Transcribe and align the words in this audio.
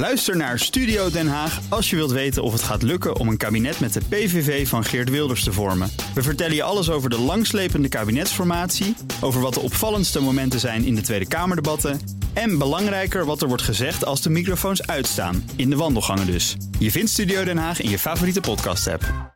Luister 0.00 0.36
naar 0.36 0.58
Studio 0.58 1.10
Den 1.10 1.28
Haag 1.28 1.60
als 1.68 1.90
je 1.90 1.96
wilt 1.96 2.10
weten 2.10 2.42
of 2.42 2.52
het 2.52 2.62
gaat 2.62 2.82
lukken 2.82 3.16
om 3.16 3.28
een 3.28 3.36
kabinet 3.36 3.80
met 3.80 3.92
de 3.92 4.00
PVV 4.08 4.68
van 4.68 4.84
Geert 4.84 5.10
Wilders 5.10 5.44
te 5.44 5.52
vormen. 5.52 5.90
We 6.14 6.22
vertellen 6.22 6.54
je 6.54 6.62
alles 6.62 6.90
over 6.90 7.10
de 7.10 7.18
langslepende 7.18 7.88
kabinetsformatie, 7.88 8.96
over 9.20 9.40
wat 9.40 9.54
de 9.54 9.60
opvallendste 9.60 10.20
momenten 10.20 10.60
zijn 10.60 10.84
in 10.84 10.94
de 10.94 11.00
Tweede 11.00 11.28
Kamerdebatten 11.28 12.00
en 12.32 12.58
belangrijker 12.58 13.24
wat 13.24 13.42
er 13.42 13.48
wordt 13.48 13.62
gezegd 13.62 14.04
als 14.04 14.22
de 14.22 14.30
microfoons 14.30 14.86
uitstaan, 14.86 15.50
in 15.56 15.70
de 15.70 15.76
wandelgangen 15.76 16.26
dus. 16.26 16.56
Je 16.78 16.90
vindt 16.90 17.10
Studio 17.10 17.44
Den 17.44 17.58
Haag 17.58 17.80
in 17.80 17.90
je 17.90 17.98
favoriete 17.98 18.40
podcast-app. 18.40 19.34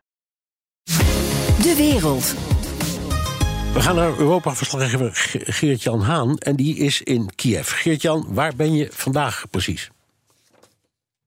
De 1.61 1.73
wereld. 1.77 2.33
We 3.73 3.81
gaan 3.81 3.95
naar 3.95 4.17
Europa-verslaggever 4.17 5.09
Geert-Jan 5.43 6.01
Haan 6.01 6.37
en 6.37 6.55
die 6.55 6.77
is 6.77 7.01
in 7.01 7.29
Kiev. 7.35 7.71
Geert-Jan, 7.71 8.25
waar 8.29 8.55
ben 8.55 8.73
je 8.73 8.87
vandaag 8.91 9.45
precies? 9.49 9.89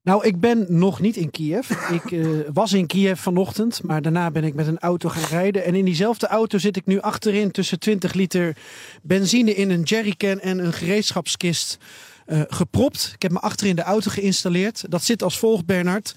Nou, 0.08 0.26
ik 0.26 0.40
ben 0.40 0.66
nog 0.68 1.00
niet 1.00 1.16
in 1.16 1.30
Kiev. 1.30 1.70
Ik 1.70 2.10
uh, 2.10 2.40
was 2.52 2.72
in 2.72 2.86
Kiev 2.86 3.20
vanochtend, 3.20 3.82
maar 3.82 4.02
daarna 4.02 4.30
ben 4.30 4.44
ik 4.44 4.54
met 4.54 4.66
een 4.66 4.78
auto 4.78 5.08
gaan 5.08 5.28
rijden. 5.28 5.64
En 5.64 5.74
in 5.74 5.84
diezelfde 5.84 6.26
auto 6.26 6.58
zit 6.58 6.76
ik 6.76 6.86
nu 6.86 7.00
achterin 7.00 7.50
tussen 7.50 7.78
20 7.78 8.12
liter 8.12 8.56
benzine 9.02 9.54
in 9.54 9.70
een 9.70 9.82
jerrycan 9.82 10.40
en 10.40 10.58
een 10.58 10.72
gereedschapskist 10.72 11.78
uh, 12.26 12.42
gepropt. 12.48 13.10
Ik 13.14 13.22
heb 13.22 13.30
me 13.30 13.38
achterin 13.38 13.76
de 13.76 13.82
auto 13.82 14.10
geïnstalleerd. 14.10 14.84
Dat 14.90 15.04
zit 15.04 15.22
als 15.22 15.38
volgt, 15.38 15.66
Bernard. 15.66 16.14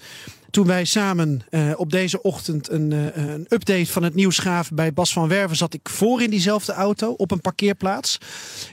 Toen 0.52 0.66
wij 0.66 0.84
samen 0.84 1.40
uh, 1.50 1.72
op 1.76 1.90
deze 1.90 2.22
ochtend 2.22 2.70
een, 2.70 2.90
uh, 2.90 3.16
een, 3.16 3.46
update 3.48 3.86
van 3.86 4.02
het 4.02 4.14
nieuws 4.14 4.38
gaven 4.38 4.76
bij 4.76 4.92
Bas 4.92 5.12
van 5.12 5.28
Werven, 5.28 5.56
zat 5.56 5.74
ik 5.74 5.88
voor 5.88 6.22
in 6.22 6.30
diezelfde 6.30 6.72
auto 6.72 7.12
op 7.12 7.30
een 7.30 7.40
parkeerplaats. 7.40 8.18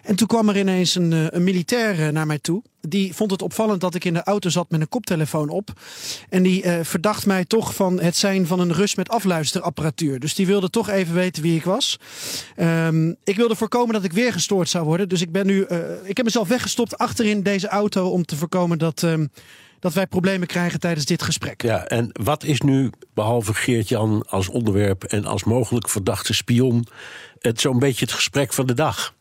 En 0.04 0.16
toen 0.16 0.28
kwam 0.28 0.50
er 0.50 0.58
ineens 0.58 0.96
een, 0.96 1.12
uh, 1.12 1.26
een 1.30 1.44
militair 1.44 2.14
naar 2.14 2.26
mij 2.26 2.40
toe. 2.40 2.64
Die 2.82 3.16
vond 3.16 3.32
het 3.32 3.42
opvallend 3.42 3.82
dat 3.82 3.96
ik 3.96 4.06
in 4.06 4.14
de 4.14 4.24
auto 4.24 4.50
zat 4.50 4.70
met 4.70 4.82
een 4.82 4.90
koptelefoon 4.90 5.50
op. 5.50 5.74
En 6.30 6.44
die 6.44 6.64
verdacht 6.82 7.26
mij 7.26 7.46
toch 7.46 7.76
van 7.76 8.00
het 8.00 8.16
zijn 8.16 8.48
van 8.48 8.60
een 8.60 8.74
Rus 8.74 8.96
met 8.96 9.10
afluisterapparatuur. 9.10 10.20
Dus 10.20 10.36
die 10.36 10.46
wilde 10.46 10.70
toch 10.70 10.90
even 10.90 11.14
weten 11.14 11.44
wie 11.44 11.56
ik 11.56 11.64
was. 11.64 12.00
Um, 12.58 13.16
ik 13.24 13.36
wilde 13.36 13.56
voorkomen 13.56 13.94
dat 13.94 14.04
ik 14.04 14.12
weer 14.14 14.34
gestoord 14.34 14.70
zou 14.70 14.86
worden. 14.86 15.10
Dus 15.10 15.22
ik 15.22 15.32
ben 15.32 15.46
nu. 15.46 15.66
ik 16.04 16.18
heb 16.18 16.26
mezelf 16.26 16.48
weggestopt 16.48 16.98
achterin 16.98 17.44
deze 17.44 17.68
auto 17.68 18.10
om 18.10 18.26
te 18.26 18.36
voorkomen 18.36 18.78
dat. 18.78 19.02
Um, 19.02 19.32
dat 19.80 19.94
wij 19.94 20.08
problemen 20.08 20.48
krijgen 20.48 20.80
tijdens 20.80 21.06
dit 21.06 21.22
gesprek. 21.22 21.64
Ja, 21.64 21.86
en 21.86 22.10
wat 22.22 22.44
is 22.44 22.62
nu, 22.62 22.90
behalve 23.14 23.54
Geert-Jan 23.54 24.26
als 24.30 24.50
onderwerp 24.50 25.04
en 25.04 25.26
als 25.26 25.44
mogelijk 25.44 25.90
verdachte 25.90 26.34
spion, 26.34 26.88
het 27.40 27.62
zo'n 27.62 27.80
beetje 27.80 28.06
het 28.06 28.14
gesprek 28.14 28.54
van 28.54 28.66
de 28.66 28.74
dag? 28.74 29.14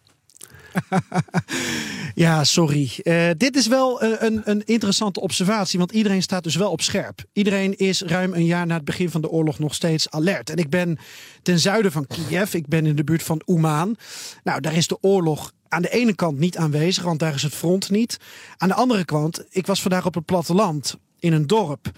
ja, 2.15 2.45
sorry. 2.45 2.91
Uh, 3.03 3.31
dit 3.37 3.57
is 3.57 3.67
wel 3.67 4.05
uh, 4.05 4.15
een, 4.19 4.41
een 4.45 4.63
interessante 4.65 5.21
observatie, 5.21 5.79
want 5.79 5.93
iedereen 5.93 6.23
staat 6.23 6.43
dus 6.43 6.57
wel 6.57 6.71
op 6.71 6.81
scherp. 6.81 7.25
Iedereen 7.33 7.77
is 7.77 8.03
ruim 8.03 8.35
een 8.35 8.47
jaar 8.47 8.67
na 8.67 8.75
het 8.75 8.85
begin 8.85 9.11
van 9.11 9.21
de 9.21 9.29
oorlog 9.29 9.59
nog 9.59 9.75
steeds 9.75 10.11
alert. 10.11 10.51
En 10.51 10.57
ik 10.57 10.71
ben 10.71 10.99
ten 11.43 11.59
zuiden 11.59 11.93
van 11.93 12.07
Kiev, 12.07 12.55
ik 12.55 12.67
ben 12.67 12.87
in 12.87 12.97
de 12.97 13.05
buurt 13.05 13.23
van 13.23 13.43
Ouman. 13.45 13.97
Nou, 14.45 14.61
daar 14.61 14.77
is 14.77 14.87
de 14.87 14.99
oorlog 15.01 15.53
aan 15.69 15.83
de 15.83 15.91
ene 15.91 16.15
kant 16.15 16.39
niet 16.39 16.57
aanwezig, 16.57 17.05
want 17.05 17.19
daar 17.19 17.35
is 17.35 17.43
het 17.43 17.55
front 17.55 17.91
niet. 17.91 18.19
Aan 18.57 18.69
de 18.69 18.75
andere 18.75 19.05
kant, 19.05 19.45
ik 19.51 19.67
was 19.67 19.83
vandaag 19.83 20.07
op 20.07 20.15
het 20.15 20.25
platteland 20.25 20.97
in 21.19 21.33
een 21.33 21.47
dorp. 21.47 21.91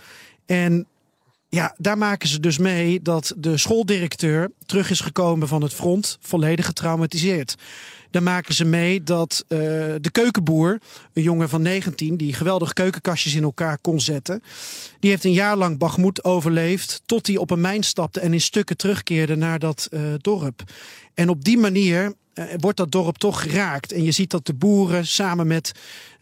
En 0.47 0.87
ja, 1.49 1.75
daar 1.77 1.99
maken 1.99 2.29
ze 2.29 2.41
dus 2.41 2.59
mee 2.59 3.03
dat 3.03 3.35
de 3.37 3.57
schooldirecteur 3.57 4.51
terug 4.67 4.91
is 4.91 5.01
gekomen 5.01 5.49
van 5.49 5.63
het 5.63 5.75
front, 5.75 6.19
volledig 6.21 6.67
getraumatiseerd. 6.67 7.55
Daar 8.11 8.23
maken 8.23 8.55
ze 8.55 8.65
mee 8.65 9.03
dat 9.03 9.45
uh, 9.49 9.59
de 10.01 10.11
keukenboer, 10.13 10.81
een 11.13 11.23
jongen 11.23 11.49
van 11.49 11.63
19, 11.63 12.17
die 12.17 12.35
geweldige 12.35 12.73
keukenkastjes 12.73 13.35
in 13.35 13.43
elkaar 13.43 13.79
kon 13.79 14.01
zetten, 14.01 14.43
die 15.01 15.11
heeft 15.11 15.25
een 15.25 15.33
jaar 15.33 15.57
lang 15.57 15.79
Bagmoed 15.79 16.25
overleefd, 16.25 17.03
tot 17.07 17.27
hij 17.27 17.37
op 17.37 17.51
een 17.51 17.61
mijn 17.61 17.83
stapte 17.83 18.21
en 18.21 18.33
in 18.33 18.41
stukken 18.41 18.77
terugkeerde 18.77 19.37
naar 19.37 19.59
dat 19.59 19.89
uh, 19.91 20.01
dorp. 20.17 20.63
En 21.15 21.29
op 21.29 21.45
die 21.45 21.59
manier 21.59 22.15
uh, 22.35 22.45
wordt 22.57 22.77
dat 22.77 22.93
dorp 22.93 23.17
toch 23.17 23.43
geraakt. 23.43 23.93
En 23.93 24.03
je 24.03 24.11
ziet 24.11 24.31
dat 24.31 24.47
de 24.47 24.55
boeren 24.55 25.07
samen 25.07 25.47
met 25.47 25.73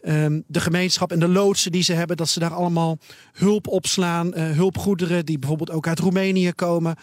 um, 0.01 0.43
de 0.47 0.59
gemeenschap 0.59 1.11
en 1.11 1.19
de 1.19 1.27
loodsen 1.27 1.71
die 1.71 1.83
ze 1.83 1.93
hebben, 1.93 2.17
dat 2.17 2.29
ze 2.29 2.39
daar 2.39 2.53
allemaal 2.53 2.97
hulp 3.33 3.67
opslaan. 3.67 4.37
Hulpgoederen 4.37 5.25
die 5.25 5.39
bijvoorbeeld 5.39 5.71
ook 5.71 5.87
uit 5.87 5.99
Roemenië 5.99 6.53
komen. 6.53 6.95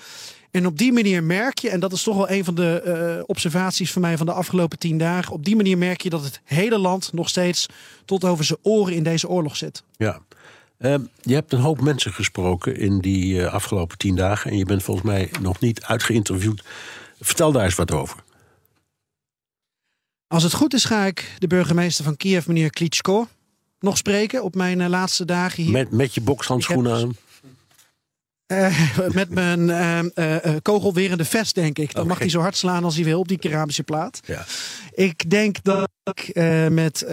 En 0.56 0.66
op 0.66 0.78
die 0.78 0.92
manier 0.92 1.24
merk 1.24 1.58
je, 1.58 1.70
en 1.70 1.80
dat 1.80 1.92
is 1.92 2.02
toch 2.02 2.16
wel 2.16 2.30
een 2.30 2.44
van 2.44 2.54
de 2.54 2.82
uh, 3.18 3.22
observaties 3.26 3.92
van 3.92 4.02
mij 4.02 4.16
van 4.16 4.26
de 4.26 4.32
afgelopen 4.32 4.78
tien 4.78 4.98
dagen. 4.98 5.32
Op 5.32 5.44
die 5.44 5.56
manier 5.56 5.78
merk 5.78 6.00
je 6.00 6.10
dat 6.10 6.24
het 6.24 6.40
hele 6.44 6.78
land 6.78 7.12
nog 7.12 7.28
steeds 7.28 7.66
tot 8.04 8.24
over 8.24 8.44
zijn 8.44 8.58
oren 8.62 8.94
in 8.94 9.02
deze 9.02 9.28
oorlog 9.28 9.56
zit. 9.56 9.82
Ja. 9.96 10.20
Uh, 10.78 10.94
je 11.22 11.34
hebt 11.34 11.52
een 11.52 11.60
hoop 11.60 11.80
mensen 11.80 12.12
gesproken 12.12 12.76
in 12.76 12.98
die 12.98 13.34
uh, 13.34 13.52
afgelopen 13.52 13.98
tien 13.98 14.16
dagen. 14.16 14.50
En 14.50 14.58
je 14.58 14.64
bent 14.64 14.82
volgens 14.82 15.06
mij 15.06 15.30
nog 15.40 15.60
niet 15.60 15.82
uitgeïnterviewd. 15.82 16.64
Vertel 17.20 17.52
daar 17.52 17.64
eens 17.64 17.74
wat 17.74 17.92
over. 17.92 18.24
Als 20.26 20.42
het 20.42 20.54
goed 20.54 20.74
is, 20.74 20.84
ga 20.84 21.04
ik 21.04 21.34
de 21.38 21.46
burgemeester 21.46 22.04
van 22.04 22.16
Kiev, 22.16 22.46
meneer 22.46 22.70
Klitschko, 22.70 23.28
nog 23.80 23.96
spreken 23.96 24.42
op 24.42 24.54
mijn 24.54 24.80
uh, 24.80 24.88
laatste 24.88 25.24
dagen 25.24 25.62
hier. 25.62 25.72
Met, 25.72 25.90
met 25.90 26.14
je 26.14 26.20
bokshandschoenen 26.20 26.92
aan? 26.92 27.16
Uh, 28.52 28.98
met 29.08 29.30
mijn 29.30 29.60
uh, 29.60 30.02
uh, 30.14 30.56
kogelwerende 30.62 31.24
vest, 31.24 31.54
denk 31.54 31.78
ik. 31.78 31.86
Dan 31.86 31.94
okay. 31.94 32.06
mag 32.06 32.18
hij 32.18 32.28
zo 32.28 32.40
hard 32.40 32.56
slaan 32.56 32.84
als 32.84 32.94
hij 32.94 33.04
wil 33.04 33.18
op 33.18 33.28
die 33.28 33.38
keramische 33.38 33.82
plaat. 33.82 34.20
Ja. 34.24 34.44
Ik 34.90 35.30
denk 35.30 35.62
dat 35.62 35.88
ik 36.06 36.34
met 36.70 37.04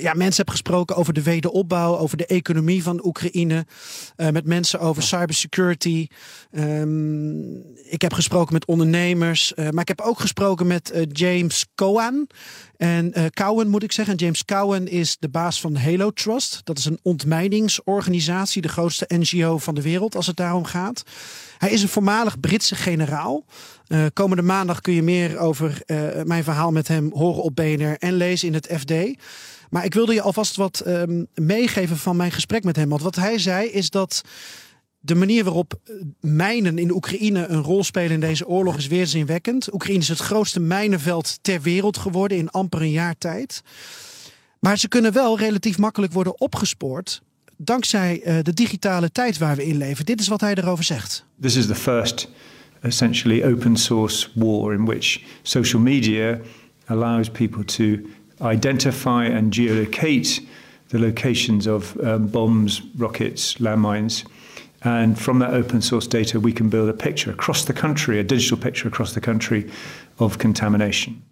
ja, 0.00 0.14
mensen 0.14 0.44
heb 0.44 0.50
gesproken 0.50 0.96
over 0.96 1.12
de 1.12 1.22
wederopbouw, 1.22 1.98
over 1.98 2.16
de 2.16 2.26
economie 2.26 2.82
van 2.82 3.06
Oekraïne. 3.06 3.66
met 4.16 4.46
mensen 4.46 4.80
over 4.80 5.02
cybersecurity. 5.02 6.06
Um, 6.52 7.62
ik 7.88 8.02
heb 8.02 8.12
gesproken 8.12 8.52
met 8.52 8.64
ondernemers. 8.64 9.52
maar 9.54 9.80
ik 9.80 9.88
heb 9.88 10.00
ook 10.00 10.20
gesproken 10.20 10.66
met 10.66 11.06
James 11.12 11.66
Cohen. 11.74 12.28
En 12.76 13.12
uh, 13.18 13.24
Cowen 13.26 13.68
moet 13.68 13.82
ik 13.82 13.92
zeggen. 13.92 14.14
James 14.14 14.44
Cowen 14.44 14.88
is 14.88 15.16
de 15.18 15.28
baas 15.28 15.60
van 15.60 15.76
Halo 15.76 16.10
Trust. 16.10 16.60
Dat 16.64 16.78
is 16.78 16.84
een 16.84 16.98
ontmijningsorganisatie, 17.02 18.62
de 18.62 18.68
grootste 18.68 19.08
NGO 19.08 19.58
van 19.58 19.74
de 19.74 19.82
wereld 19.82 20.16
als 20.16 20.26
het 20.26 20.36
daarom 20.36 20.64
gaat. 20.64 21.02
Hij 21.58 21.70
is 21.70 21.82
een 21.82 21.88
voormalig 21.88 22.40
Britse 22.40 22.74
generaal. 22.74 23.44
Uh, 23.88 24.04
komende 24.12 24.42
maandag 24.42 24.80
kun 24.80 24.92
je 24.92 25.02
meer 25.02 25.38
over 25.38 25.82
uh, 25.86 25.98
mijn 26.24 26.44
verhaal 26.44 26.72
met 26.72 26.88
hem 26.88 27.10
horen 27.14 27.42
op 27.42 27.56
BNR 27.56 27.75
en 27.80 28.14
lezen 28.14 28.48
in 28.48 28.54
het 28.54 28.68
FD. 28.78 28.92
Maar 29.70 29.84
ik 29.84 29.94
wilde 29.94 30.14
je 30.14 30.22
alvast 30.22 30.56
wat 30.56 30.82
um, 30.86 31.26
meegeven 31.34 31.96
van 31.96 32.16
mijn 32.16 32.32
gesprek 32.32 32.64
met 32.64 32.76
hem. 32.76 32.88
Want 32.88 33.02
wat 33.02 33.16
hij 33.16 33.38
zei 33.38 33.68
is 33.68 33.90
dat 33.90 34.20
de 34.98 35.14
manier 35.14 35.44
waarop 35.44 35.80
mijnen 36.20 36.78
in 36.78 36.92
Oekraïne 36.92 37.46
een 37.46 37.62
rol 37.62 37.84
spelen 37.84 38.10
in 38.10 38.20
deze 38.20 38.46
oorlog 38.46 38.76
is 38.76 38.86
weerzinwekkend. 38.86 39.72
Oekraïne 39.72 40.00
is 40.00 40.08
het 40.08 40.18
grootste 40.18 40.60
mijnenveld 40.60 41.38
ter 41.42 41.60
wereld 41.60 41.98
geworden 41.98 42.38
in 42.38 42.50
amper 42.50 42.80
een 42.80 42.90
jaar 42.90 43.18
tijd. 43.18 43.62
Maar 44.60 44.78
ze 44.78 44.88
kunnen 44.88 45.12
wel 45.12 45.38
relatief 45.38 45.78
makkelijk 45.78 46.12
worden 46.12 46.40
opgespoord 46.40 47.22
dankzij 47.56 48.20
uh, 48.24 48.38
de 48.42 48.52
digitale 48.52 49.12
tijd 49.12 49.38
waar 49.38 49.56
we 49.56 49.66
in 49.66 49.76
leven. 49.76 50.04
Dit 50.04 50.20
is 50.20 50.28
wat 50.28 50.40
hij 50.40 50.54
erover 50.54 50.84
zegt. 50.84 51.24
This 51.40 51.56
is 51.56 51.66
the 51.66 51.74
first 51.74 52.28
essentially 52.80 53.44
open 53.44 53.76
source 53.76 54.28
war 54.34 54.72
in 54.72 54.84
which 54.84 55.20
social 55.42 55.82
media 55.82 56.40
allows 56.88 57.28
people 57.28 57.64
to 57.64 58.08
identify 58.40 59.24
and 59.24 59.52
geolocate 59.52 60.46
the 60.88 60.98
locations 60.98 61.66
of 61.66 61.96
um, 62.02 62.28
bombs, 62.28 62.82
rockets, 62.96 63.58
landmines. 63.58 64.24
And 64.80 65.18
from 65.18 65.38
that 65.38 65.52
open 65.52 65.82
source 65.82 66.08
data, 66.08 66.38
we 66.38 66.52
can 66.52 66.68
build 66.68 66.88
a 66.88 66.92
picture 66.92 67.32
across 67.32 67.64
the 67.64 67.72
country, 67.72 68.18
a 68.18 68.22
digital 68.22 68.56
picture 68.56 68.88
across 68.88 69.12
the 69.12 69.20
country 69.20 69.70
of 70.16 70.38
contamination. 70.38 71.22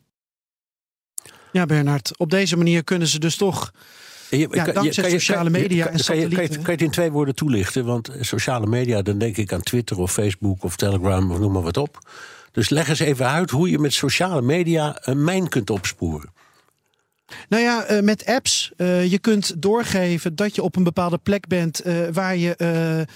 Ja, 1.53 1.66
Bernard, 1.66 2.19
op 2.19 2.31
deze 2.31 2.56
manier 2.56 2.84
kunnen 2.84 3.09
ze 3.09 3.19
dus 3.19 3.36
toch. 3.36 3.72
Je, 4.31 4.48
ja, 4.50 4.65
dankzij 4.65 5.04
je, 5.04 5.10
sociale 5.10 5.50
media 5.50 5.86
en 5.86 6.04
kan 6.04 6.16
je, 6.16 6.28
kan, 6.28 6.42
je, 6.42 6.48
kan 6.48 6.62
je 6.65 6.71
het 6.71 6.83
in 6.83 6.91
twee 6.91 7.10
woorden 7.10 7.34
toelichten? 7.34 7.84
Want 7.84 8.10
sociale 8.21 8.66
media, 8.66 9.03
dan 9.03 9.18
denk 9.18 9.36
ik 9.36 9.53
aan 9.53 9.62
Twitter 9.62 9.98
of 9.98 10.12
Facebook 10.12 10.65
of 10.65 10.77
Telegram 10.77 11.30
of 11.30 11.39
noem 11.39 11.53
maar 11.53 11.62
wat 11.62 11.77
op. 11.77 11.98
Dus 12.54 12.68
leg 12.68 12.89
eens 12.89 12.98
even 12.98 13.28
uit 13.28 13.51
hoe 13.51 13.71
je 13.71 13.78
met 13.78 13.92
sociale 13.92 14.42
media 14.42 14.97
een 15.01 15.24
mijn 15.24 15.48
kunt 15.48 15.71
opsporen. 15.71 16.33
Nou 17.48 17.62
ja, 17.62 17.91
uh, 17.91 18.01
met 18.01 18.27
apps. 18.27 18.72
Uh, 18.77 19.10
je 19.10 19.18
kunt 19.18 19.62
doorgeven 19.62 20.36
dat 20.36 20.54
je 20.54 20.62
op 20.62 20.77
een 20.77 20.84
bepaalde 20.84 21.18
plek 21.18 21.47
bent 21.47 21.86
uh, 21.86 22.09
waar 22.12 22.36
je 22.36 23.06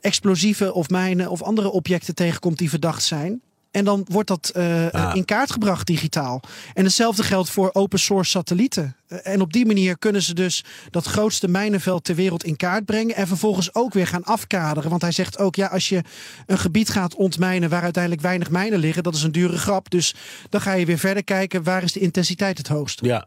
explosieven 0.00 0.74
of 0.74 0.88
mijnen 0.88 1.30
of 1.30 1.42
andere 1.42 1.70
objecten 1.70 2.14
tegenkomt 2.14 2.58
die 2.58 2.70
verdacht 2.70 3.02
zijn. 3.02 3.42
En 3.70 3.84
dan 3.84 4.06
wordt 4.08 4.28
dat 4.28 4.52
uh, 4.56 4.88
ah. 4.88 5.16
in 5.16 5.24
kaart 5.24 5.52
gebracht 5.52 5.86
digitaal. 5.86 6.40
En 6.74 6.84
hetzelfde 6.84 7.22
geldt 7.22 7.50
voor 7.50 7.70
open 7.72 7.98
source 7.98 8.30
satellieten. 8.30 8.96
En 9.08 9.40
op 9.40 9.52
die 9.52 9.66
manier 9.66 9.98
kunnen 9.98 10.22
ze 10.22 10.34
dus 10.34 10.64
dat 10.90 11.06
grootste 11.06 11.48
mijnenveld 11.48 12.04
ter 12.04 12.14
wereld 12.14 12.44
in 12.44 12.56
kaart 12.56 12.84
brengen. 12.84 13.14
En 13.16 13.26
vervolgens 13.26 13.74
ook 13.74 13.92
weer 13.92 14.06
gaan 14.06 14.24
afkaderen. 14.24 14.90
Want 14.90 15.02
hij 15.02 15.12
zegt 15.12 15.38
ook, 15.38 15.54
ja, 15.54 15.66
als 15.66 15.88
je 15.88 16.02
een 16.46 16.58
gebied 16.58 16.88
gaat 16.88 17.14
ontmijnen 17.14 17.70
waar 17.70 17.82
uiteindelijk 17.82 18.22
weinig 18.22 18.50
mijnen 18.50 18.78
liggen, 18.78 19.02
dat 19.02 19.14
is 19.14 19.22
een 19.22 19.32
dure 19.32 19.58
grap. 19.58 19.90
Dus 19.90 20.14
dan 20.48 20.60
ga 20.60 20.72
je 20.72 20.86
weer 20.86 20.98
verder 20.98 21.24
kijken, 21.24 21.62
waar 21.62 21.82
is 21.82 21.92
de 21.92 22.00
intensiteit 22.00 22.58
het 22.58 22.68
hoogst? 22.68 23.00
Ja. 23.04 23.26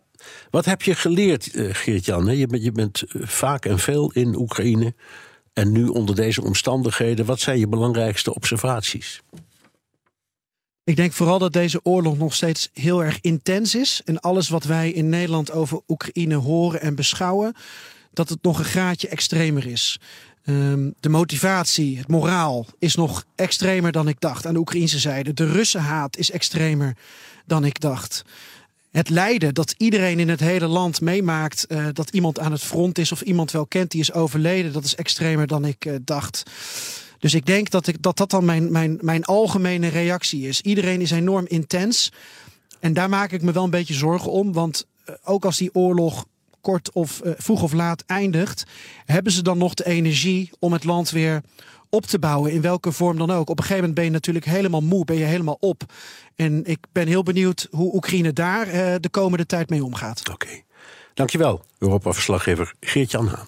Wat 0.49 0.65
heb 0.65 0.81
je 0.81 0.95
geleerd, 0.95 1.53
eh, 1.53 1.69
Geert-Jan? 1.71 2.37
Je, 2.37 2.47
bent- 2.47 2.63
je 2.63 2.71
bent 2.71 3.01
eh, 3.01 3.21
vaak 3.27 3.65
en 3.65 3.79
veel 3.79 4.11
in 4.11 4.35
Oekraïne. 4.35 4.93
En 5.53 5.71
nu 5.71 5.87
onder 5.87 6.15
deze 6.15 6.43
omstandigheden, 6.43 7.25
wat 7.25 7.39
zijn 7.39 7.59
je 7.59 7.67
belangrijkste 7.67 8.35
observaties? 8.35 9.21
Ik 10.85 10.95
denk 10.95 11.13
vooral 11.13 11.39
dat 11.39 11.53
deze 11.53 11.79
oorlog 11.83 12.17
nog 12.17 12.33
steeds 12.33 12.69
heel 12.73 13.03
erg 13.03 13.17
intens 13.21 13.75
is. 13.75 14.01
En 14.05 14.19
alles 14.19 14.49
wat 14.49 14.63
wij 14.63 14.91
in 14.91 15.09
Nederland 15.09 15.51
over 15.51 15.81
Oekraïne 15.87 16.35
horen 16.35 16.81
en 16.81 16.95
beschouwen, 16.95 17.53
dat 18.13 18.29
het 18.29 18.43
nog 18.43 18.59
een 18.59 18.65
graadje 18.65 19.07
extremer 19.07 19.67
is. 19.67 19.99
Ehm, 20.45 20.89
de 20.99 21.09
motivatie, 21.09 21.97
het 21.97 22.07
moraal 22.07 22.65
is 22.79 22.95
nog 22.95 23.25
extremer 23.35 23.91
dan 23.91 24.07
ik 24.07 24.19
dacht 24.19 24.45
aan 24.45 24.53
de 24.53 24.59
Oekraïnse 24.59 24.99
zijde. 24.99 25.33
De 25.33 25.51
Russenhaat 25.51 26.17
is 26.17 26.31
extremer 26.31 26.97
dan 27.45 27.65
ik 27.65 27.79
dacht. 27.79 28.23
Het 28.91 29.09
lijden 29.09 29.53
dat 29.53 29.73
iedereen 29.77 30.19
in 30.19 30.29
het 30.29 30.39
hele 30.39 30.67
land 30.67 31.01
meemaakt 31.01 31.65
eh, 31.65 31.85
dat 31.93 32.09
iemand 32.09 32.39
aan 32.39 32.51
het 32.51 32.63
front 32.63 32.97
is 32.97 33.11
of 33.11 33.21
iemand 33.21 33.51
wel 33.51 33.65
kent 33.65 33.91
die 33.91 34.01
is 34.01 34.13
overleden, 34.13 34.73
dat 34.73 34.83
is 34.83 34.95
extremer 34.95 35.47
dan 35.47 35.65
ik 35.65 35.85
eh, 35.85 35.95
dacht. 36.01 36.43
Dus 37.23 37.33
ik 37.33 37.45
denk 37.45 37.69
dat 37.69 37.87
ik, 37.87 38.01
dat, 38.01 38.17
dat 38.17 38.29
dan 38.29 38.45
mijn, 38.45 38.71
mijn, 38.71 38.97
mijn 39.01 39.23
algemene 39.23 39.87
reactie 39.87 40.47
is. 40.47 40.61
Iedereen 40.61 41.01
is 41.01 41.11
enorm 41.11 41.45
intens. 41.47 42.11
En 42.79 42.93
daar 42.93 43.09
maak 43.09 43.31
ik 43.31 43.41
me 43.41 43.51
wel 43.51 43.63
een 43.63 43.69
beetje 43.69 43.93
zorgen 43.93 44.31
om. 44.31 44.53
Want 44.53 44.87
eh, 45.05 45.15
ook 45.23 45.45
als 45.45 45.57
die 45.57 45.75
oorlog 45.75 46.25
kort 46.61 46.91
of 46.91 47.21
eh, 47.21 47.31
vroeg 47.37 47.63
of 47.63 47.73
laat 47.73 48.03
eindigt, 48.05 48.63
hebben 49.05 49.31
ze 49.31 49.41
dan 49.41 49.57
nog 49.57 49.73
de 49.73 49.85
energie 49.85 50.51
om 50.59 50.73
het 50.73 50.83
land 50.83 51.09
weer 51.09 51.41
op 51.89 52.05
te 52.05 52.19
bouwen, 52.19 52.51
in 52.51 52.61
welke 52.61 52.91
vorm 52.91 53.17
dan 53.17 53.31
ook. 53.31 53.49
Op 53.49 53.57
een 53.57 53.63
gegeven 53.63 53.75
moment 53.75 53.95
ben 53.95 54.05
je 54.05 54.11
natuurlijk 54.11 54.45
helemaal 54.45 54.81
moe, 54.81 55.05
ben 55.05 55.17
je 55.17 55.23
helemaal 55.23 55.57
op. 55.59 55.83
En 56.35 56.65
ik 56.65 56.79
ben 56.91 57.07
heel 57.07 57.23
benieuwd 57.23 57.67
hoe 57.71 57.93
Oekraïne 57.95 58.33
daar 58.33 58.67
eh, 58.67 58.95
de 58.99 59.09
komende 59.09 59.45
tijd 59.45 59.69
mee 59.69 59.83
omgaat. 59.83 60.29
Oké. 60.31 60.61
Dankjewel, 61.13 61.65
Europa-verslaggever 61.77 62.73
Geert-Jan 62.79 63.27
Haan. 63.27 63.47